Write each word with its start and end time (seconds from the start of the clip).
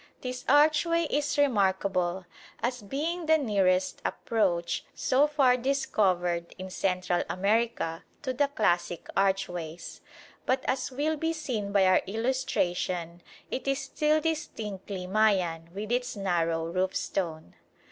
This 0.21 0.43
archway 0.49 1.03
is 1.11 1.37
remarkable 1.37 2.25
as 2.63 2.81
being 2.81 3.27
the 3.27 3.37
nearest 3.37 4.01
approach 4.03 4.83
so 4.95 5.27
far 5.27 5.55
discovered 5.57 6.55
in 6.57 6.71
Central 6.71 7.23
America 7.29 8.03
to 8.23 8.33
the 8.33 8.47
classic 8.47 9.05
archways; 9.15 10.01
but 10.47 10.63
as 10.65 10.89
will 10.89 11.17
be 11.17 11.33
seen 11.33 11.71
by 11.71 11.85
our 11.85 12.01
illustration 12.07 13.21
it 13.51 13.67
is 13.67 13.77
still 13.77 14.19
distinctly 14.19 15.05
Mayan 15.05 15.69
with 15.71 15.91
its 15.91 16.15
narrow 16.15 16.65
roofstone. 16.65 17.53